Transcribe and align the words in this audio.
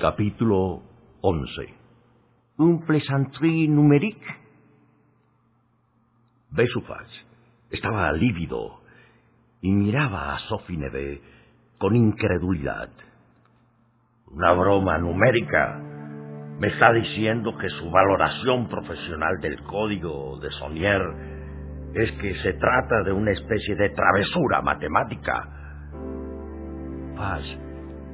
Capítulo 0.00 0.80
11 1.20 1.74
Un 2.56 2.86
plaisanterie 2.86 3.68
numérique 3.68 4.24
Besufach 6.48 7.10
estaba 7.68 8.10
lívido 8.12 8.80
y 9.60 9.70
miraba 9.70 10.34
a 10.34 10.38
Sophie 10.48 10.78
Neve 10.78 11.20
con 11.76 11.94
incredulidad. 11.94 12.88
Una 14.28 14.52
broma 14.52 14.96
numérica. 14.96 15.78
Me 16.58 16.68
está 16.68 16.94
diciendo 16.94 17.58
que 17.58 17.68
su 17.68 17.90
valoración 17.90 18.70
profesional 18.70 19.38
del 19.42 19.62
código 19.64 20.38
de 20.40 20.50
Sonier 20.52 21.02
es 21.92 22.10
que 22.12 22.36
se 22.36 22.54
trata 22.54 23.02
de 23.04 23.12
una 23.12 23.32
especie 23.32 23.76
de 23.76 23.90
travesura 23.90 24.62
matemática. 24.62 25.46
Paz 27.14 27.44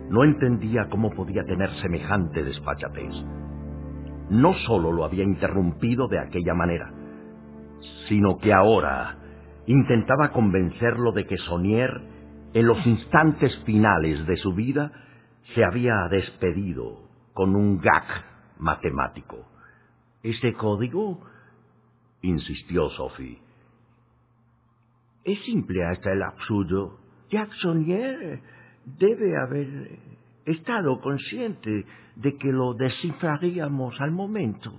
no 0.09 0.25
entendía 0.25 0.89
cómo 0.89 1.11
podía 1.11 1.45
tener 1.45 1.71
semejante 1.81 2.45
despachatez. 2.45 3.13
No 4.31 4.55
solo 4.67 4.93
lo 4.93 5.05
había 5.05 5.25
interrumpido 5.25 6.09
de 6.09 6.19
aquella 6.19 6.55
manera, 6.55 6.93
sino 8.09 8.39
que 8.39 8.53
ahora 8.53 9.19
intentaba 9.67 10.31
convencerlo 10.31 11.13
de 11.13 11.27
que 11.27 11.37
Sonier, 11.39 11.91
en 12.55 12.67
los 12.67 12.85
instantes 12.87 13.57
finales 13.65 14.27
de 14.27 14.37
su 14.37 14.55
vida, 14.55 14.93
se 15.55 15.65
había 15.65 16.09
despedido 16.11 17.09
con 17.33 17.55
un 17.55 17.79
gag 17.79 18.05
matemático. 18.59 19.47
¿Ese 20.23 20.55
código? 20.55 21.21
insistió 22.23 22.89
Sophie. 22.91 23.39
Es 25.25 25.39
simple 25.45 25.85
hasta 25.85 26.13
el 26.13 26.23
absurdo. 26.23 26.99
Jacques 27.31 27.59
Sonier 27.61 28.41
debe 28.87 29.37
haber 29.37 29.99
estado 30.45 31.01
consciente 31.01 31.85
de 32.15 32.37
que 32.39 32.53
lo 32.53 32.75
descifraríamos 32.75 34.01
al 34.01 34.13
momento. 34.13 34.73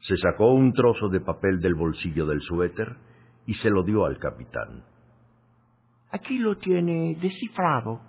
Se 0.00 0.16
sacó 0.16 0.52
un 0.52 0.72
trozo 0.72 1.08
de 1.08 1.20
papel 1.20 1.60
del 1.60 1.74
bolsillo 1.74 2.26
del 2.26 2.40
suéter 2.42 2.96
y 3.46 3.54
se 3.54 3.70
lo 3.70 3.84
dio 3.84 4.04
al 4.04 4.18
capitán. 4.18 4.84
Aquí 6.10 6.38
lo 6.38 6.56
tiene 6.58 7.16
descifrado. 7.20 8.00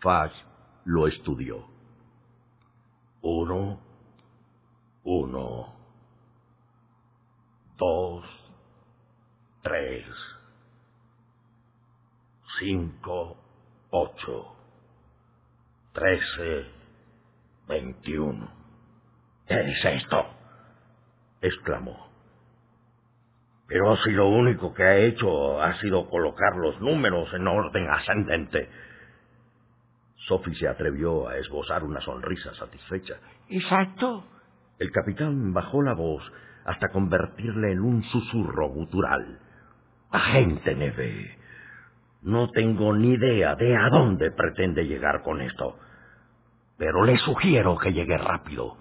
Faz 0.00 0.32
lo 0.84 1.08
estudió. 1.08 1.64
Uno, 3.22 3.80
uno, 5.02 5.74
dos, 7.76 8.24
tres, 9.62 10.04
cinco, 12.58 13.36
ocho, 13.90 14.56
trece, 15.92 16.66
veintiuno. 17.68 18.50
¿Qué 19.46 19.60
es 19.60 19.84
esto? 19.84 20.26
exclamó. 21.40 22.06
Pero 23.68 23.96
si 23.96 24.10
lo 24.12 24.28
único 24.28 24.72
que 24.74 24.82
ha 24.82 24.96
hecho 24.96 25.60
ha 25.60 25.74
sido 25.80 26.08
colocar 26.08 26.56
los 26.56 26.80
números 26.80 27.32
en 27.34 27.46
orden 27.46 27.88
ascendente. 27.90 28.68
Sophie 30.28 30.54
se 30.54 30.68
atrevió 30.68 31.28
a 31.28 31.36
esbozar 31.38 31.84
una 31.84 32.00
sonrisa 32.00 32.54
satisfecha. 32.54 33.16
Exacto. 33.48 34.24
El 34.78 34.90
capitán 34.90 35.52
bajó 35.52 35.82
la 35.82 35.94
voz 35.94 36.22
hasta 36.64 36.88
convertirle 36.88 37.72
en 37.72 37.80
un 37.80 38.02
susurro 38.04 38.68
gutural. 38.68 39.40
Agente 40.10 40.74
Neve, 40.74 41.38
no 42.26 42.50
tengo 42.50 42.92
ni 42.92 43.10
idea 43.10 43.54
de 43.54 43.76
a 43.76 43.88
dónde 43.88 44.32
pretende 44.32 44.84
llegar 44.84 45.22
con 45.22 45.40
esto, 45.40 45.76
pero 46.76 47.04
le 47.04 47.16
sugiero 47.18 47.78
que 47.78 47.92
llegue 47.92 48.18
rápido. 48.18 48.76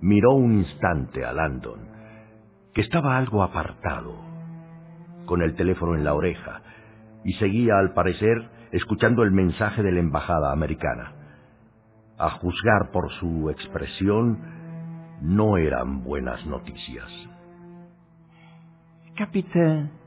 Miró 0.00 0.32
un 0.32 0.56
instante 0.56 1.24
a 1.24 1.32
Landon 1.32 1.88
que 2.74 2.80
estaba 2.80 3.16
algo 3.16 3.44
apartado, 3.44 4.16
con 5.24 5.40
el 5.40 5.54
teléfono 5.54 5.94
en 5.94 6.02
la 6.02 6.14
oreja, 6.14 6.62
y 7.24 7.34
seguía, 7.34 7.78
al 7.78 7.92
parecer, 7.92 8.50
escuchando 8.72 9.22
el 9.22 9.30
mensaje 9.30 9.84
de 9.84 9.92
la 9.92 10.00
embajada 10.00 10.50
americana. 10.50 11.12
A 12.18 12.30
juzgar 12.30 12.90
por 12.90 13.12
su 13.20 13.50
expresión, 13.50 14.36
no 15.20 15.58
eran 15.58 16.02
buenas 16.02 16.44
noticias. 16.44 17.08
Capitán, 19.14 20.01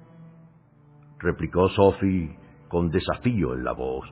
replicó 1.25 1.68
Sophie 1.69 2.38
con 2.69 2.90
desafío 2.90 3.53
en 3.53 3.63
la 3.63 3.74
voz. 3.74 4.06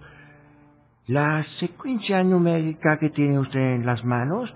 La 1.07 1.44
secuencia 1.59 2.24
numérica 2.24 2.97
que 2.97 3.09
tiene 3.09 3.40
usted 3.40 3.59
en 3.59 3.85
las 3.85 4.03
manos 4.03 4.53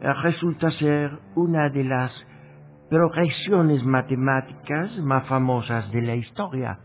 resulta 0.00 0.70
ser 0.72 1.10
una 1.34 1.68
de 1.68 1.84
las 1.84 2.12
progresiones 2.88 3.84
matemáticas 3.84 4.96
más 4.98 5.26
famosas 5.28 5.90
de 5.92 6.02
la 6.02 6.14
historia. 6.14 6.78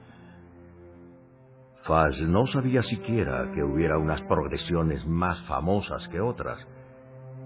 Faz 1.85 2.19
no 2.21 2.47
sabía 2.47 2.81
siquiera 2.83 3.51
que 3.53 3.63
hubiera 3.63 3.97
unas 3.97 4.21
progresiones 4.23 5.05
más 5.05 5.41
famosas 5.47 6.07
que 6.09 6.19
otras, 6.19 6.59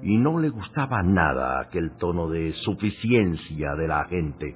y 0.01 0.17
no 0.17 0.39
le 0.39 0.49
gustaba 0.49 1.01
nada 1.03 1.59
aquel 1.59 1.97
tono 1.97 2.29
de 2.29 2.53
suficiencia 2.53 3.75
de 3.75 3.87
la 3.87 4.05
gente. 4.05 4.55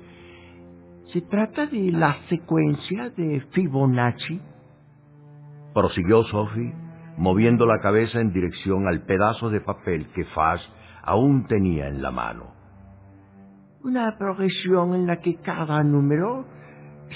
¿Se 1.14 1.22
trata 1.22 1.66
de 1.66 1.92
la 1.92 2.16
secuencia 2.30 3.10
de 3.10 3.42
Fibonacci? 3.52 4.42
Prosiguió 5.74 6.24
Sophie, 6.24 6.74
moviendo 7.18 7.66
la 7.66 7.80
cabeza 7.82 8.20
en 8.20 8.32
dirección 8.32 8.88
al 8.88 9.04
pedazo 9.06 9.50
de 9.50 9.62
papel 9.62 10.08
que 10.14 10.26
Faz 10.26 10.62
aún 11.04 11.48
tenía 11.48 11.88
en 11.88 12.02
la 12.02 12.12
mano 12.12 12.62
una 13.84 14.16
progresión 14.18 14.94
en 14.94 15.08
la 15.08 15.20
que 15.22 15.36
cada 15.38 15.84
número 15.84 16.46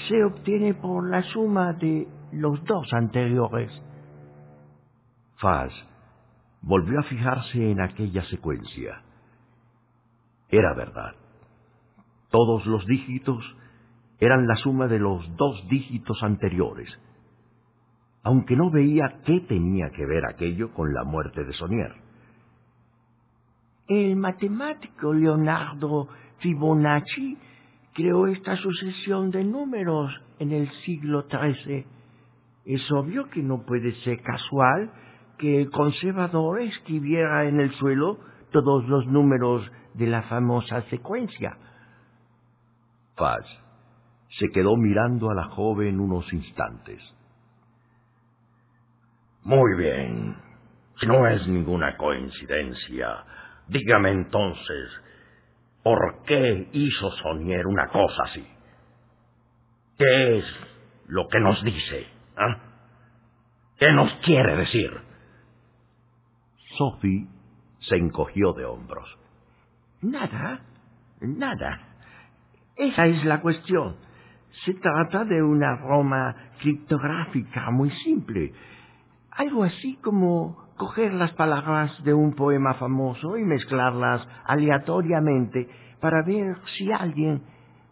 se 0.08 0.24
obtiene 0.24 0.74
por 0.74 1.08
la 1.08 1.22
suma 1.22 1.72
de 1.74 2.08
los 2.32 2.62
dos 2.64 2.92
anteriores. 2.92 3.70
Faz 5.36 5.72
volvió 6.62 6.98
a 6.98 7.04
fijarse 7.04 7.70
en 7.70 7.80
aquella 7.80 8.24
secuencia. 8.24 9.02
Era 10.48 10.74
verdad. 10.74 11.14
Todos 12.30 12.66
los 12.66 12.84
dígitos 12.86 13.44
eran 14.18 14.46
la 14.46 14.56
suma 14.56 14.86
de 14.86 14.98
los 14.98 15.36
dos 15.36 15.66
dígitos 15.68 16.22
anteriores, 16.22 16.88
aunque 18.22 18.56
no 18.56 18.70
veía 18.70 19.20
qué 19.24 19.40
tenía 19.40 19.90
que 19.90 20.06
ver 20.06 20.24
aquello 20.24 20.72
con 20.72 20.92
la 20.94 21.04
muerte 21.04 21.44
de 21.44 21.52
Sonier. 21.52 21.92
El 23.88 24.16
matemático 24.16 25.12
Leonardo 25.12 26.08
Fibonacci 26.38 27.38
creó 27.94 28.26
esta 28.26 28.56
sucesión 28.56 29.30
de 29.30 29.44
números 29.44 30.12
en 30.38 30.52
el 30.52 30.70
siglo 30.84 31.26
XIII. 31.30 31.86
Es 32.64 32.90
obvio 32.90 33.28
que 33.30 33.42
no 33.42 33.64
puede 33.64 33.92
ser 34.02 34.20
casual 34.22 34.90
que 35.38 35.60
el 35.60 35.70
conservador 35.70 36.60
escribiera 36.62 37.46
en 37.46 37.60
el 37.60 37.70
suelo 37.74 38.18
todos 38.50 38.88
los 38.88 39.06
números 39.06 39.70
de 39.94 40.06
la 40.08 40.22
famosa 40.22 40.82
secuencia. 40.90 41.56
Faz 43.14 43.65
se 44.38 44.50
quedó 44.50 44.76
mirando 44.76 45.30
a 45.30 45.34
la 45.34 45.44
joven 45.44 46.00
unos 46.00 46.30
instantes. 46.32 47.00
Muy 49.42 49.76
bien. 49.76 50.36
Si 51.00 51.06
no 51.06 51.26
es 51.28 51.46
ninguna 51.46 51.96
coincidencia, 51.96 53.24
dígame 53.68 54.10
entonces 54.10 55.02
¿Por 55.86 56.24
qué 56.24 56.68
hizo 56.72 57.12
Sonier 57.12 57.64
una 57.64 57.86
cosa 57.86 58.24
así? 58.24 58.44
¿Qué 59.96 60.38
es 60.38 60.44
lo 61.06 61.28
que 61.28 61.38
nos 61.38 61.62
dice? 61.62 62.08
¿Ah? 62.36 62.56
¿Qué 63.78 63.92
nos 63.92 64.12
quiere 64.24 64.56
decir? 64.56 64.90
Sophie 66.76 67.28
se 67.78 67.94
encogió 67.94 68.52
de 68.54 68.64
hombros. 68.64 69.08
Nada, 70.02 70.62
nada. 71.20 71.96
Esa 72.74 73.06
es 73.06 73.24
la 73.24 73.40
cuestión. 73.40 73.96
Se 74.64 74.74
trata 74.74 75.24
de 75.24 75.42
una 75.42 75.76
broma 75.76 76.34
criptográfica 76.60 77.70
muy 77.70 77.90
simple. 78.04 78.52
Algo 79.30 79.64
así 79.64 79.96
como 79.96 80.56
coger 80.76 81.14
las 81.14 81.32
palabras 81.32 82.02
de 82.04 82.14
un 82.14 82.34
poema 82.34 82.74
famoso 82.74 83.36
y 83.36 83.44
mezclarlas 83.44 84.26
aleatoriamente 84.44 85.68
para 86.00 86.22
ver 86.22 86.56
si 86.76 86.90
alguien 86.90 87.42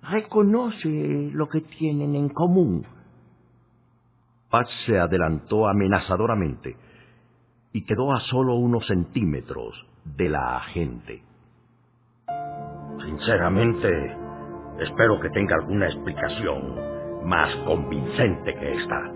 reconoce 0.02 1.30
lo 1.32 1.48
que 1.48 1.60
tienen 1.62 2.14
en 2.14 2.28
común. 2.28 2.86
Patch 4.50 4.70
se 4.86 4.98
adelantó 4.98 5.66
amenazadoramente 5.66 6.76
y 7.72 7.84
quedó 7.84 8.12
a 8.14 8.20
solo 8.20 8.54
unos 8.54 8.86
centímetros 8.86 9.74
de 10.04 10.28
la 10.28 10.58
agente. 10.58 11.22
Sinceramente, 13.04 14.23
espero 14.80 15.20
que 15.20 15.30
tenga 15.30 15.56
alguna 15.56 15.86
explicación 15.86 16.74
más 17.24 17.54
convincente 17.64 18.54
que 18.54 18.74
esta. 18.74 19.12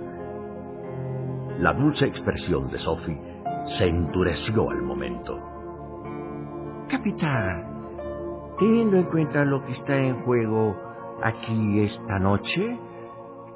La 1.58 1.72
dulce 1.72 2.06
expresión 2.06 2.70
de 2.70 2.78
Sophie 2.78 3.20
se 3.76 3.86
endureció 3.86 4.70
al 4.70 4.82
momento. 4.82 5.38
Capitán, 6.88 7.64
teniendo 8.58 8.96
en 8.96 9.04
cuenta 9.04 9.44
lo 9.44 9.64
que 9.64 9.72
está 9.72 9.96
en 9.96 10.22
juego 10.22 10.76
aquí 11.22 11.80
esta 11.80 12.18
noche, 12.18 12.78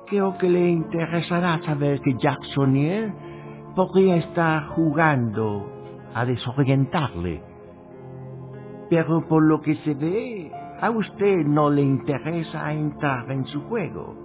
creo 0.06 0.36
que 0.36 0.50
le 0.50 0.68
interesará 0.68 1.62
saber 1.62 2.00
que 2.00 2.14
Jacksonier 2.18 3.12
podría 3.74 4.16
estar 4.16 4.66
jugando 4.68 5.66
a 6.14 6.24
desorientarle. 6.24 7.42
Pero 8.90 9.26
por 9.26 9.42
lo 9.42 9.62
que 9.62 9.76
se 9.76 9.94
ve, 9.94 10.52
a 10.82 10.90
usted 10.90 11.46
no 11.46 11.70
le 11.70 11.80
interesa 11.80 12.72
entrar 12.72 13.30
en 13.30 13.46
su 13.46 13.60
juego. 13.68 14.16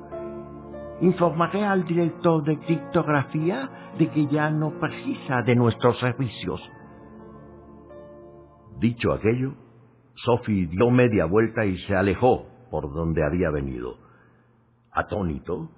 Informaré 1.02 1.64
al 1.64 1.86
director 1.86 2.44
de 2.44 2.58
criptografía 2.58 3.94
de 4.00 4.10
que 4.10 4.26
ya 4.26 4.50
no 4.50 4.72
precisa 4.80 5.44
de 5.44 5.56
nuestros 5.56 6.00
servicios. 6.00 6.60
Dicho 8.80 9.14
aquello, 9.14 9.54
Sophie 10.16 10.66
dio 10.66 10.90
media 10.90 11.26
vuelta 11.26 11.64
y 11.64 11.78
se 11.86 11.96
alejó 11.96 12.48
por 12.72 12.92
donde 12.92 13.24
había 13.24 13.52
venido. 13.52 14.00
Atónito, 14.92 15.70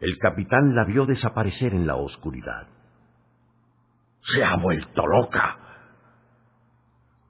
el 0.00 0.16
capitán 0.16 0.74
la 0.74 0.84
vio 0.84 1.04
desaparecer 1.04 1.74
en 1.74 1.86
la 1.86 1.96
oscuridad. 1.96 2.68
Se 4.32 4.42
ha 4.42 4.56
vuelto 4.56 5.06
loca. 5.06 5.58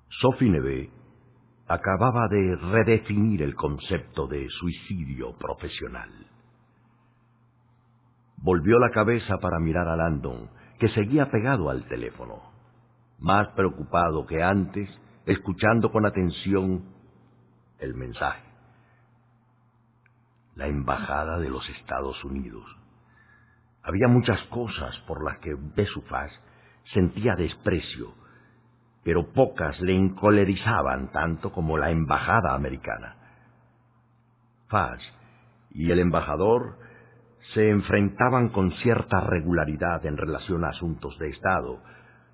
Sophie 0.09 0.51
Neve 0.51 1.02
acababa 1.73 2.29
de 2.29 2.55
redefinir 2.55 3.41
el 3.41 3.55
concepto 3.55 4.27
de 4.27 4.47
suicidio 4.51 5.35
profesional. 5.39 6.11
Volvió 8.37 8.79
la 8.79 8.91
cabeza 8.91 9.39
para 9.39 9.59
mirar 9.59 9.89
a 9.89 9.97
Landon, 9.97 10.51
que 10.79 10.91
seguía 10.91 11.31
pegado 11.31 11.71
al 11.71 11.89
teléfono, 11.89 12.43
más 13.21 13.49
preocupado 13.55 14.27
que 14.27 14.43
antes, 14.43 14.91
escuchando 15.25 15.91
con 15.91 16.05
atención 16.05 16.85
el 17.79 17.95
mensaje. 17.95 18.45
La 20.57 20.67
embajada 20.67 21.39
de 21.39 21.49
los 21.49 21.67
Estados 21.71 22.23
Unidos. 22.23 22.67
Había 23.83 24.09
muchas 24.09 24.43
cosas 24.49 24.95
por 25.07 25.25
las 25.25 25.39
que 25.39 25.55
Besufas 25.75 26.33
sentía 26.93 27.35
desprecio, 27.35 28.13
pero 29.05 29.33
pocas 29.33 29.81
le 29.81 29.95
encolerizaban 29.95 31.11
tanto 31.11 31.51
como 31.53 31.77
la 31.77 31.91
embajada 31.91 32.55
americana. 32.55 33.17
Faz 34.69 35.01
y 35.71 35.91
el 35.91 35.99
embajador 35.99 36.79
se 37.55 37.69
enfrentaban 37.69 38.51
con 38.51 38.71
cierta 38.73 39.21
regularidad 39.21 40.07
en 40.07 40.17
relación 40.17 40.65
a 40.65 40.69
asuntos 40.69 41.19
de 41.19 41.31
Estado, 41.31 41.81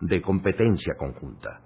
de 0.00 0.20
competencia 0.20 0.94
conjunta. 0.96 1.60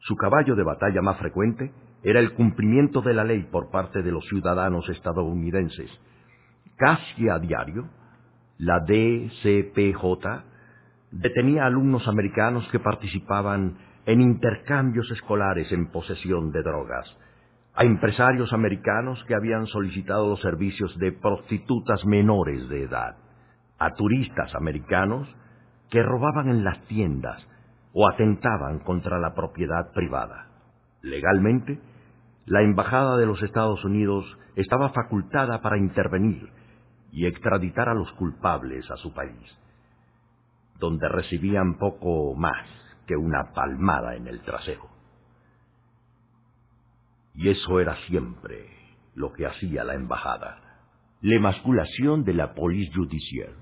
Su 0.00 0.16
caballo 0.16 0.54
de 0.54 0.64
batalla 0.64 1.00
más 1.02 1.18
frecuente 1.18 1.72
era 2.02 2.20
el 2.20 2.34
cumplimiento 2.34 3.00
de 3.00 3.14
la 3.14 3.24
ley 3.24 3.44
por 3.50 3.70
parte 3.70 4.02
de 4.02 4.12
los 4.12 4.24
ciudadanos 4.26 4.88
estadounidenses. 4.88 5.90
Casi 6.76 7.28
a 7.28 7.38
diario, 7.38 7.88
la 8.58 8.80
DCPJ 8.80 10.44
detenía 11.10 11.66
alumnos 11.66 12.06
americanos 12.06 12.68
que 12.70 12.78
participaban 12.78 13.78
en 14.08 14.22
intercambios 14.22 15.10
escolares 15.10 15.70
en 15.70 15.90
posesión 15.90 16.50
de 16.50 16.62
drogas, 16.62 17.06
a 17.74 17.84
empresarios 17.84 18.54
americanos 18.54 19.22
que 19.28 19.34
habían 19.34 19.66
solicitado 19.66 20.30
los 20.30 20.40
servicios 20.40 20.98
de 20.98 21.12
prostitutas 21.12 22.06
menores 22.06 22.66
de 22.70 22.84
edad, 22.84 23.16
a 23.78 23.90
turistas 23.96 24.54
americanos 24.54 25.28
que 25.90 26.02
robaban 26.02 26.48
en 26.48 26.64
las 26.64 26.82
tiendas 26.86 27.46
o 27.92 28.08
atentaban 28.08 28.78
contra 28.78 29.18
la 29.18 29.34
propiedad 29.34 29.92
privada. 29.92 30.46
Legalmente, 31.02 31.78
la 32.46 32.62
Embajada 32.62 33.18
de 33.18 33.26
los 33.26 33.42
Estados 33.42 33.84
Unidos 33.84 34.24
estaba 34.56 34.88
facultada 34.88 35.60
para 35.60 35.76
intervenir 35.76 36.48
y 37.12 37.26
extraditar 37.26 37.90
a 37.90 37.94
los 37.94 38.10
culpables 38.12 38.90
a 38.90 38.96
su 38.96 39.12
país 39.12 39.58
donde 40.78 41.08
recibían 41.08 41.76
poco 41.76 42.36
más 42.36 42.64
que 43.08 43.16
una 43.16 43.52
palmada 43.54 44.14
en 44.14 44.28
el 44.28 44.40
trasero. 44.42 44.86
Y 47.34 47.48
eso 47.48 47.80
era 47.80 47.96
siempre 48.06 48.68
lo 49.14 49.32
que 49.32 49.46
hacía 49.46 49.82
la 49.82 49.94
embajada, 49.94 50.60
la 51.22 51.34
emasculación 51.34 52.24
de 52.24 52.34
la 52.34 52.54
police 52.54 52.92
judiciaire. 52.94 53.56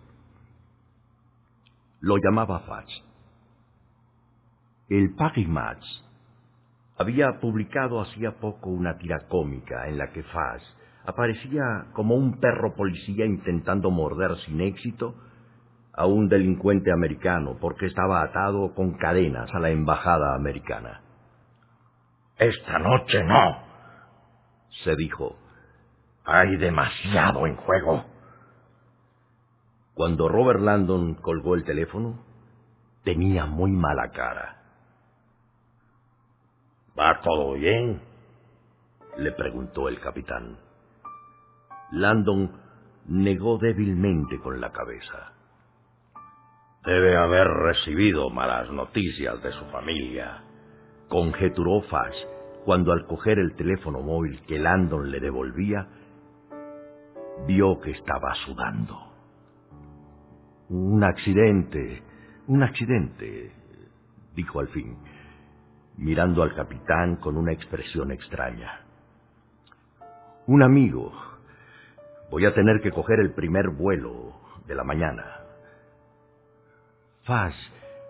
Lo 2.01 2.17
llamaba 2.19 2.61
Faz. 2.61 2.87
El 4.89 5.15
Paris 5.15 5.49
Match 5.49 5.85
había 6.99 7.39
publicado 7.41 8.01
hacía 8.01 8.39
poco 8.41 8.71
una 8.71 8.99
tira 8.99 9.29
cómica 9.29 9.89
en 9.89 9.99
la 9.99 10.11
que 10.13 10.23
Faz 10.25 10.63
aparecía 11.05 11.87
como 11.93 12.17
un 12.17 12.41
perro 12.41 12.75
policía 12.75 13.25
intentando 13.25 13.91
morder 13.91 14.37
sin 14.45 14.61
éxito 14.61 15.15
a 15.97 16.07
un 16.07 16.29
delincuente 16.29 16.93
americano 16.93 17.57
porque 17.59 17.87
estaba 17.87 18.23
atado 18.23 18.75
con 18.75 18.99
cadenas 18.99 19.53
a 19.55 19.59
la 19.59 19.71
embajada 19.71 20.35
americana. 20.35 21.01
Esta 22.39 22.79
noche 22.79 23.25
no, 23.25 23.59
se 24.85 24.95
dijo. 24.95 25.37
Hay 26.25 26.57
demasiado 26.57 27.47
en 27.47 27.57
juego. 27.57 28.05
Cuando 29.95 30.29
Robert 30.29 30.61
Landon 30.61 31.15
colgó 31.15 31.55
el 31.55 31.65
teléfono, 31.65 32.23
tenía 33.03 33.47
muy 33.47 33.71
mala 33.71 34.11
cara. 34.11 34.63
¿Va 36.99 37.21
todo 37.23 37.55
bien? 37.55 38.03
le 39.17 39.33
preguntó 39.33 39.89
el 39.89 39.99
capitán. 39.99 40.59
Landon 41.93 42.53
negó 43.07 43.57
débilmente 43.57 44.39
con 44.41 44.61
la 44.61 44.73
cabeza. 44.73 45.36
Debe 46.87 47.17
haber 47.17 47.49
recibido 47.49 48.31
malas 48.31 48.71
noticias 48.71 49.43
de 49.43 49.51
su 49.51 49.65
familia. 49.73 50.45
Conjeturó 51.09 51.83
Fash 51.83 52.17
cuando 52.65 52.93
al 52.93 53.07
coger 53.07 53.41
el 53.41 53.57
teléfono 53.57 54.03
móvil 54.03 54.41
que 54.47 54.57
Landon 54.57 55.11
le 55.11 55.19
devolvía, 55.19 55.89
vio 57.45 57.81
que 57.81 57.91
estaba 57.91 58.33
sudando. 58.45 58.97
Un 60.69 61.03
accidente, 61.03 62.05
un 62.47 62.63
accidente, 62.63 63.53
dijo 64.37 64.61
al 64.61 64.69
fin, 64.69 64.97
mirando 65.97 66.45
al 66.45 66.55
capitán 66.55 67.17
con 67.17 67.37
una 67.37 67.53
expresión 67.53 68.13
extraña. 68.13 68.83
Un 70.47 70.63
amigo. 70.63 71.13
Voy 72.31 72.47
a 72.47 72.55
tener 72.55 72.81
que 72.81 72.93
coger 72.93 73.19
el 73.19 73.35
primer 73.35 73.71
vuelo 73.71 74.35
de 74.69 74.75
la 74.77 74.85
mañana. 74.85 75.46
Faz 77.27 77.55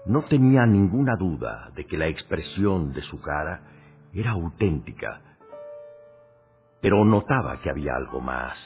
no 0.04 0.22
tenía 0.22 0.66
ninguna 0.66 1.16
duda 1.16 1.70
de 1.74 1.86
que 1.86 1.96
la 1.96 2.06
expresión 2.06 2.92
de 2.92 3.00
su 3.02 3.20
cara 3.20 3.62
era 4.12 4.32
auténtica, 4.32 5.20
pero 6.82 7.04
notaba 7.04 7.58
que 7.60 7.70
había 7.70 7.96
algo 7.96 8.20
más, 8.20 8.56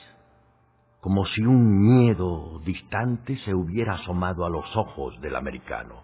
como 1.01 1.25
si 1.25 1.43
un 1.43 1.81
miedo 1.81 2.59
distante 2.65 3.39
se 3.39 3.55
hubiera 3.55 3.95
asomado 3.95 4.45
a 4.45 4.51
los 4.51 4.77
ojos 4.77 5.19
del 5.21 5.37
americano. 5.37 6.03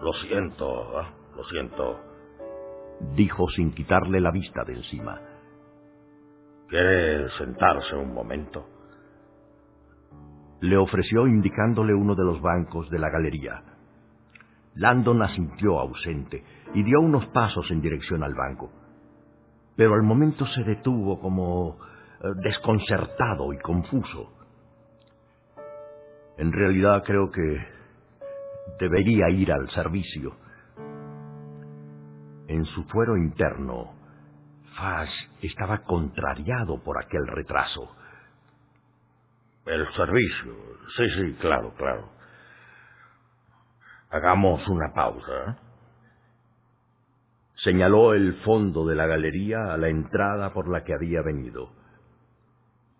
Lo 0.00 0.12
siento, 0.14 1.02
¿eh? 1.02 1.06
lo 1.36 1.44
siento, 1.44 2.00
dijo 3.14 3.48
sin 3.48 3.72
quitarle 3.72 4.20
la 4.20 4.30
vista 4.30 4.62
de 4.64 4.74
encima. 4.74 5.20
¿Quiere 6.68 7.28
sentarse 7.30 7.96
un 7.96 8.14
momento? 8.14 8.77
Le 10.60 10.76
ofreció 10.76 11.26
indicándole 11.26 11.94
uno 11.94 12.14
de 12.14 12.24
los 12.24 12.40
bancos 12.40 12.90
de 12.90 12.98
la 12.98 13.10
galería. 13.10 13.62
Landon 14.74 15.22
asintió 15.22 15.78
ausente 15.78 16.44
y 16.74 16.82
dio 16.82 17.00
unos 17.00 17.26
pasos 17.26 17.70
en 17.70 17.80
dirección 17.80 18.22
al 18.22 18.34
banco. 18.34 18.70
Pero 19.76 19.94
al 19.94 20.02
momento 20.02 20.46
se 20.46 20.62
detuvo 20.64 21.20
como 21.20 21.78
eh, 22.20 22.28
desconcertado 22.42 23.52
y 23.52 23.58
confuso. 23.58 24.32
En 26.36 26.52
realidad 26.52 27.02
creo 27.04 27.30
que 27.30 27.66
debería 28.78 29.28
ir 29.30 29.52
al 29.52 29.68
servicio. 29.70 30.36
En 32.46 32.64
su 32.64 32.84
fuero 32.84 33.16
interno, 33.16 33.92
Fash 34.76 35.10
estaba 35.42 35.78
contrariado 35.78 36.82
por 36.82 37.02
aquel 37.02 37.26
retraso. 37.26 37.90
El 39.68 39.86
servicio. 39.92 40.54
Sí, 40.96 41.10
sí, 41.10 41.36
claro, 41.40 41.74
claro. 41.76 42.08
Hagamos 44.10 44.66
una 44.66 44.94
pausa. 44.94 45.58
Señaló 47.56 48.14
el 48.14 48.40
fondo 48.44 48.86
de 48.86 48.94
la 48.94 49.06
galería 49.06 49.74
a 49.74 49.76
la 49.76 49.88
entrada 49.88 50.54
por 50.54 50.70
la 50.70 50.84
que 50.84 50.94
había 50.94 51.20
venido. 51.20 51.70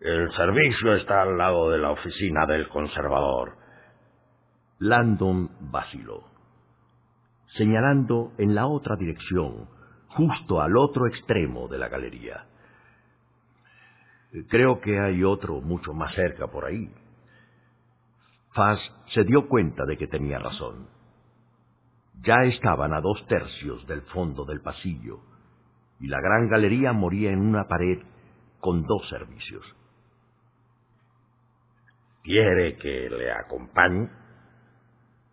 El 0.01 0.31
servicio 0.33 0.95
está 0.95 1.23
al 1.23 1.39
lado 1.39 1.71
de 1.71 1.79
la 1.79 1.91
oficina 1.91 2.45
del 2.45 2.69
conservador. 2.69 3.57
Landon 4.79 5.51
vaciló, 5.73 6.25
señalando 7.57 8.33
en 8.37 8.55
la 8.55 8.67
otra 8.67 8.95
dirección, 8.97 9.69
justo 10.09 10.61
al 10.61 10.77
otro 10.77 11.07
extremo 11.07 11.67
de 11.69 11.79
la 11.79 11.89
galería. 11.89 12.45
Creo 14.49 14.81
que 14.81 14.99
hay 14.99 15.25
otro 15.25 15.61
mucho 15.61 15.95
más 15.95 16.15
cerca 16.15 16.49
por 16.49 16.67
ahí. 16.67 16.93
Faz 18.53 18.79
se 19.15 19.25
dio 19.25 19.49
cuenta 19.49 19.85
de 19.87 19.97
que 19.97 20.07
tenía 20.07 20.39
razón. 20.39 20.89
Ya 22.23 22.43
estaban 22.45 22.93
a 22.93 23.01
dos 23.01 23.27
tercios 23.27 23.87
del 23.87 24.03
fondo 24.03 24.45
del 24.45 24.61
pasillo, 24.61 25.21
y 26.01 26.09
la 26.09 26.21
gran 26.21 26.49
galería 26.49 26.93
moría 26.93 27.31
en 27.31 27.41
una 27.41 27.67
pared 27.69 27.99
con 28.61 28.83
dos 28.83 29.09
servicios. 29.09 29.65
¿Quiere 32.23 32.77
que 32.77 33.09
le 33.09 33.33
acompañe? 33.33 34.11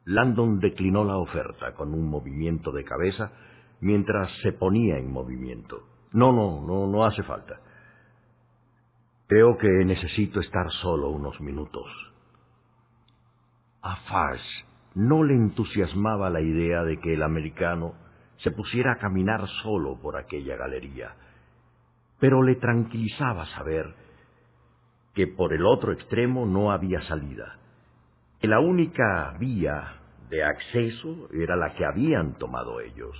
Landon 0.05 0.59
declinó 0.59 1.03
la 1.03 1.17
oferta 1.17 1.73
con 1.73 1.93
un 1.93 2.07
movimiento 2.07 2.71
de 2.71 2.83
cabeza 2.83 3.31
mientras 3.81 4.31
se 4.41 4.53
ponía 4.53 4.97
en 4.97 5.11
movimiento. 5.11 5.81
No, 6.13 6.31
no, 6.31 6.61
no, 6.65 6.87
no 6.87 7.03
hace 7.03 7.23
falta. 7.23 7.59
Creo 9.27 9.57
que 9.57 9.67
necesito 9.67 10.39
estar 10.39 10.69
solo 10.83 11.09
unos 11.09 11.41
minutos. 11.41 11.87
A 13.81 13.95
Fars 14.07 14.43
no 14.93 15.23
le 15.23 15.33
entusiasmaba 15.33 16.29
la 16.29 16.41
idea 16.41 16.83
de 16.83 16.99
que 16.99 17.15
el 17.15 17.23
americano 17.23 17.95
se 18.37 18.51
pusiera 18.51 18.93
a 18.93 18.97
caminar 18.97 19.47
solo 19.63 19.99
por 19.99 20.15
aquella 20.15 20.55
galería, 20.57 21.15
pero 22.19 22.43
le 22.43 22.55
tranquilizaba 22.55 23.47
saber 23.47 23.95
que 25.15 25.25
por 25.25 25.53
el 25.53 25.65
otro 25.65 25.91
extremo 25.91 26.45
no 26.45 26.71
había 26.71 27.01
salida, 27.03 27.57
que 28.39 28.47
la 28.47 28.59
única 28.59 29.35
vía 29.39 30.01
de 30.29 30.43
acceso 30.43 31.29
era 31.33 31.55
la 31.55 31.73
que 31.73 31.85
habían 31.85 32.37
tomado 32.37 32.79
ellos. 32.79 33.15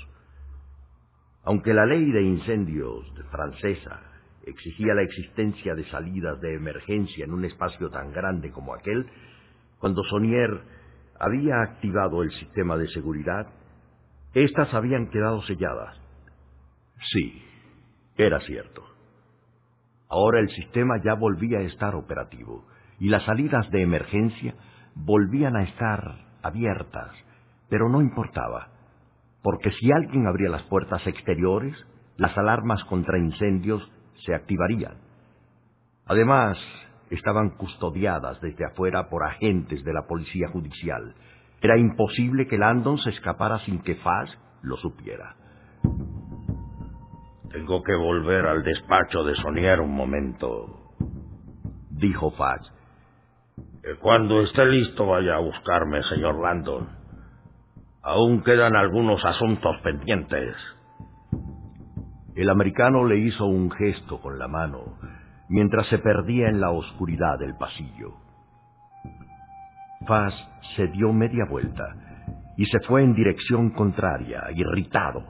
Aunque 1.45 1.74
la 1.74 1.88
ley 1.88 2.12
de 2.12 2.21
incendios 2.21 3.12
francesa 3.31 4.14
exigía 4.45 4.93
la 4.93 5.01
existencia 5.01 5.75
de 5.75 5.85
salidas 5.89 6.39
de 6.41 6.55
emergencia 6.55 7.25
en 7.25 7.33
un 7.33 7.45
espacio 7.45 7.89
tan 7.89 8.11
grande 8.11 8.51
como 8.51 8.73
aquel, 8.73 9.05
cuando 9.79 10.03
Sonier 10.03 10.61
había 11.19 11.61
activado 11.61 12.23
el 12.23 12.31
sistema 12.31 12.77
de 12.77 12.87
seguridad, 12.89 13.47
éstas 14.33 14.73
habían 14.73 15.09
quedado 15.09 15.41
selladas. 15.43 15.97
Sí, 17.11 17.41
era 18.17 18.39
cierto. 18.41 18.83
Ahora 20.09 20.39
el 20.39 20.49
sistema 20.49 20.95
ya 21.03 21.13
volvía 21.15 21.59
a 21.59 21.63
estar 21.63 21.95
operativo 21.95 22.65
y 22.99 23.09
las 23.09 23.23
salidas 23.23 23.69
de 23.71 23.81
emergencia 23.81 24.55
volvían 24.93 25.55
a 25.55 25.63
estar 25.63 26.25
abiertas, 26.41 27.11
pero 27.69 27.89
no 27.89 28.01
importaba, 28.01 28.69
porque 29.41 29.71
si 29.71 29.91
alguien 29.91 30.27
abría 30.27 30.49
las 30.49 30.63
puertas 30.63 31.05
exteriores, 31.07 31.75
las 32.17 32.37
alarmas 32.37 32.83
contra 32.85 33.17
incendios 33.17 33.81
se 34.25 34.34
activarían. 34.34 34.98
Además, 36.05 36.58
estaban 37.10 37.51
custodiadas 37.51 38.39
desde 38.41 38.65
afuera 38.65 39.10
por 39.10 39.24
agentes 39.24 39.84
de 39.84 39.94
la 39.94 40.08
policía 40.08 40.50
judicial. 40.50 41.15
Era 41.62 41.77
imposible 41.77 42.48
que 42.48 42.58
Landon 42.58 42.98
se 43.00 43.12
escapara 43.12 43.60
sin 43.60 43.82
que 43.82 43.96
Faz 43.96 44.29
lo 44.62 44.77
supiera. 44.77 45.36
Tengo 47.51 47.84
que 47.84 47.96
volver 47.96 48.46
al 48.46 48.63
despacho 48.63 49.24
de 49.24 49.36
Sonier 49.36 49.79
un 49.79 49.96
momento, 49.96 50.94
dijo 51.89 52.32
Faz. 52.32 52.62
Cuando 54.01 54.41
esté 54.41 54.65
listo 54.65 55.05
vaya 55.05 55.36
a 55.36 55.39
buscarme, 55.39 56.03
señor 56.03 56.41
Landon. 56.41 56.89
Aún 58.01 58.44
quedan 58.44 58.75
algunos 58.75 59.24
asuntos 59.24 59.77
pendientes. 59.84 60.55
El 62.35 62.49
americano 62.49 63.05
le 63.05 63.17
hizo 63.17 63.45
un 63.45 63.71
gesto 63.71 64.19
con 64.19 64.37
la 64.37 64.49
mano 64.49 64.97
mientras 65.47 65.87
se 65.87 65.99
perdía 65.99 66.49
en 66.49 66.59
la 66.59 66.71
oscuridad 66.71 67.39
del 67.39 67.55
pasillo. 67.55 68.13
Faz 70.05 70.33
se 70.75 70.87
dio 70.87 71.13
media 71.13 71.45
vuelta 71.49 71.95
y 72.57 72.65
se 72.65 72.79
fue 72.81 73.03
en 73.03 73.13
dirección 73.13 73.69
contraria, 73.69 74.43
irritado. 74.53 75.23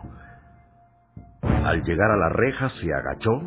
Al 1.41 1.83
llegar 1.83 2.09
a 2.09 2.17
la 2.17 2.29
reja 2.29 2.69
se 2.81 2.91
agachó, 2.91 3.39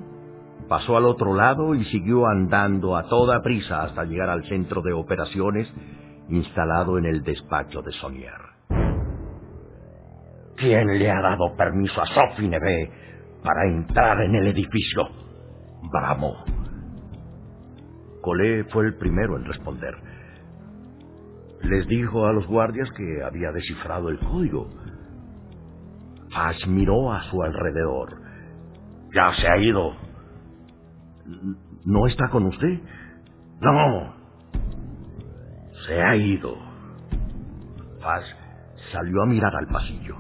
pasó 0.68 0.96
al 0.96 1.06
otro 1.06 1.34
lado 1.34 1.74
y 1.74 1.84
siguió 1.86 2.26
andando 2.26 2.96
a 2.96 3.08
toda 3.08 3.42
prisa 3.42 3.82
hasta 3.82 4.04
llegar 4.04 4.30
al 4.30 4.44
centro 4.44 4.82
de 4.82 4.92
operaciones 4.92 5.68
instalado 6.28 6.96
en 6.98 7.06
el 7.06 7.24
despacho 7.24 7.82
de 7.82 7.90
Sonier. 7.92 8.40
¿Quién 10.56 10.98
le 10.98 11.10
ha 11.10 11.20
dado 11.20 11.56
permiso 11.56 12.00
a 12.00 12.06
Sophie 12.06 12.48
Neve 12.48 13.08
para 13.42 13.66
entrar 13.66 14.20
en 14.22 14.34
el 14.34 14.46
edificio? 14.48 15.08
Vamos. 15.92 16.36
Colé 18.22 18.64
fue 18.64 18.86
el 18.86 18.96
primero 18.96 19.36
en 19.36 19.44
responder. 19.44 19.94
Les 21.62 21.86
dijo 21.86 22.26
a 22.26 22.32
los 22.32 22.46
guardias 22.46 22.90
que 22.92 23.22
había 23.22 23.52
descifrado 23.52 24.08
el 24.08 24.18
código. 24.18 24.68
Ash 26.34 26.66
miró 26.66 27.12
a 27.12 27.22
su 27.24 27.42
alrededor. 27.42 28.20
Ya 29.14 29.32
se 29.34 29.48
ha 29.48 29.56
ido. 29.58 29.92
¿No 31.84 32.06
está 32.06 32.28
con 32.28 32.46
usted? 32.46 32.80
No. 33.60 34.14
Se 35.86 36.02
ha 36.02 36.16
ido. 36.16 36.56
Faz 38.00 38.24
salió 38.92 39.22
a 39.22 39.26
mirar 39.26 39.54
al 39.54 39.66
pasillo. 39.66 40.16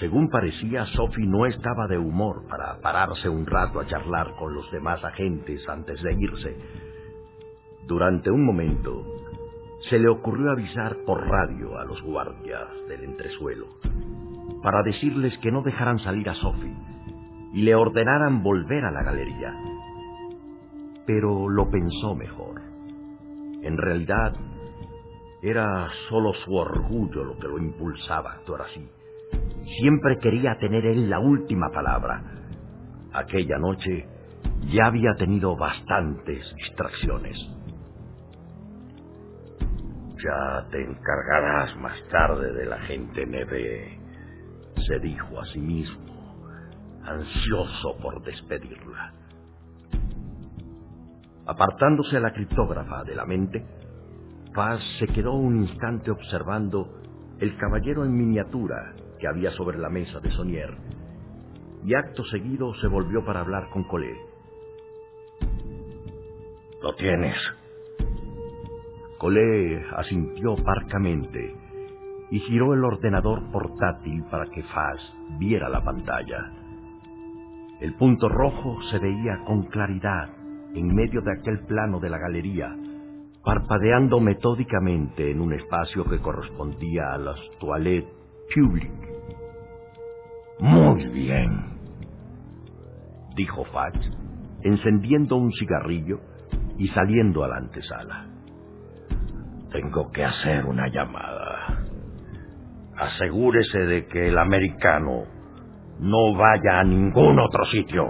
Según 0.00 0.28
parecía, 0.28 0.86
Sophie 0.86 1.26
no 1.26 1.46
estaba 1.46 1.86
de 1.86 1.98
humor 1.98 2.46
para 2.48 2.80
pararse 2.80 3.28
un 3.28 3.46
rato 3.46 3.78
a 3.78 3.86
charlar 3.86 4.34
con 4.36 4.52
los 4.52 4.68
demás 4.72 5.02
agentes 5.04 5.68
antes 5.68 6.02
de 6.02 6.14
irse. 6.14 6.56
Durante 7.86 8.30
un 8.30 8.44
momento, 8.44 9.04
se 9.88 9.98
le 9.98 10.08
ocurrió 10.08 10.50
avisar 10.50 10.96
por 11.06 11.24
radio 11.24 11.78
a 11.78 11.84
los 11.84 12.02
guardias 12.02 12.68
del 12.88 13.04
entresuelo 13.04 13.66
para 14.62 14.82
decirles 14.82 15.36
que 15.38 15.52
no 15.52 15.62
dejaran 15.62 15.98
salir 16.00 16.28
a 16.28 16.34
Sophie 16.34 16.74
y 17.52 17.62
le 17.62 17.74
ordenaran 17.74 18.42
volver 18.42 18.84
a 18.84 18.90
la 18.90 19.04
galería. 19.04 19.54
Pero 21.06 21.48
lo 21.48 21.70
pensó 21.70 22.16
mejor. 22.16 22.62
En 23.62 23.76
realidad, 23.76 24.34
era 25.40 25.86
solo 26.08 26.32
su 26.44 26.54
orgullo 26.54 27.22
lo 27.22 27.38
que 27.38 27.46
lo 27.46 27.58
impulsaba 27.58 28.32
a 28.32 28.34
actuar 28.36 28.62
así. 28.62 28.88
Siempre 29.66 30.18
quería 30.18 30.56
tener 30.58 30.84
él 30.84 31.08
la 31.08 31.18
última 31.18 31.70
palabra. 31.70 32.22
Aquella 33.12 33.58
noche 33.58 34.06
ya 34.72 34.86
había 34.86 35.14
tenido 35.14 35.56
bastantes 35.56 36.54
distracciones. 36.56 37.38
Ya 40.22 40.66
te 40.70 40.82
encargarás 40.82 41.76
más 41.76 41.96
tarde 42.10 42.52
de 42.52 42.66
la 42.66 42.78
gente 42.80 43.26
Neve, 43.26 43.98
se 44.86 44.98
dijo 45.00 45.40
a 45.40 45.44
sí 45.46 45.60
mismo, 45.60 46.38
ansioso 47.04 47.96
por 48.00 48.22
despedirla. 48.22 49.12
Apartándose 51.46 52.16
a 52.16 52.20
la 52.20 52.32
criptógrafa 52.32 53.04
de 53.04 53.14
la 53.14 53.26
mente, 53.26 53.66
Paz 54.54 54.80
se 54.98 55.08
quedó 55.08 55.32
un 55.32 55.62
instante 55.62 56.10
observando 56.10 57.02
el 57.40 57.56
caballero 57.56 58.04
en 58.04 58.16
miniatura 58.16 58.94
que 59.24 59.28
había 59.28 59.50
sobre 59.52 59.78
la 59.78 59.88
mesa 59.88 60.20
de 60.20 60.30
Sonier, 60.32 60.76
y 61.82 61.94
acto 61.94 62.22
seguido 62.26 62.74
se 62.74 62.88
volvió 62.88 63.24
para 63.24 63.40
hablar 63.40 63.70
con 63.70 63.84
Colé. 63.84 64.14
¿Lo 66.82 66.94
tienes? 66.94 67.34
Colé 69.16 69.82
asintió 69.96 70.56
parcamente 70.56 71.56
y 72.30 72.38
giró 72.40 72.74
el 72.74 72.84
ordenador 72.84 73.50
portátil 73.50 74.24
para 74.30 74.44
que 74.50 74.62
Faz 74.62 75.00
viera 75.38 75.70
la 75.70 75.82
pantalla. 75.82 76.52
El 77.80 77.94
punto 77.94 78.28
rojo 78.28 78.76
se 78.90 78.98
veía 78.98 79.42
con 79.46 79.62
claridad 79.68 80.34
en 80.74 80.94
medio 80.94 81.22
de 81.22 81.32
aquel 81.32 81.60
plano 81.60 81.98
de 81.98 82.10
la 82.10 82.18
galería, 82.18 82.76
parpadeando 83.42 84.20
metódicamente 84.20 85.30
en 85.30 85.40
un 85.40 85.54
espacio 85.54 86.04
que 86.04 86.20
correspondía 86.20 87.14
a 87.14 87.16
las 87.16 87.40
toilettes 87.58 88.12
publiques. 88.54 89.13
Muy 90.64 91.04
bien, 91.08 91.76
dijo 93.36 93.64
Fudge, 93.64 94.10
encendiendo 94.62 95.36
un 95.36 95.52
cigarrillo 95.52 96.20
y 96.78 96.88
saliendo 96.88 97.44
a 97.44 97.48
la 97.48 97.56
antesala. 97.58 98.24
Tengo 99.70 100.10
que 100.10 100.24
hacer 100.24 100.64
una 100.64 100.88
llamada. 100.88 101.84
Asegúrese 102.96 103.78
de 103.80 104.06
que 104.06 104.28
el 104.28 104.38
americano 104.38 105.24
no 106.00 106.34
vaya 106.34 106.80
a 106.80 106.84
ningún 106.84 107.38
otro 107.40 107.66
sitio. 107.66 108.08